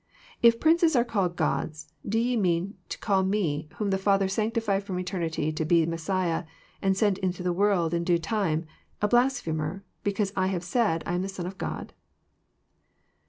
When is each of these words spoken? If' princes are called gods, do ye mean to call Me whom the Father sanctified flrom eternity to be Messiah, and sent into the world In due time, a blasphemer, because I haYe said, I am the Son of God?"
If' 0.41 0.59
princes 0.59 0.95
are 0.95 1.05
called 1.05 1.35
gods, 1.35 1.93
do 2.03 2.17
ye 2.17 2.35
mean 2.35 2.73
to 2.89 2.97
call 2.97 3.21
Me 3.21 3.69
whom 3.75 3.91
the 3.91 3.99
Father 3.99 4.27
sanctified 4.27 4.83
flrom 4.83 4.99
eternity 4.99 5.51
to 5.51 5.63
be 5.63 5.85
Messiah, 5.85 6.45
and 6.81 6.97
sent 6.97 7.19
into 7.19 7.43
the 7.43 7.53
world 7.53 7.93
In 7.93 8.03
due 8.03 8.17
time, 8.17 8.65
a 8.99 9.07
blasphemer, 9.07 9.83
because 10.03 10.33
I 10.35 10.47
haYe 10.49 10.63
said, 10.63 11.03
I 11.05 11.13
am 11.13 11.21
the 11.21 11.29
Son 11.29 11.45
of 11.45 11.59
God?" 11.59 11.93